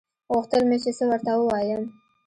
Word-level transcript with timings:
غوښتل 0.33 0.61
مې 0.69 0.77
چې 0.83 0.91
څه 0.97 1.03
ورته 1.09 1.31
ووايم. 1.35 1.81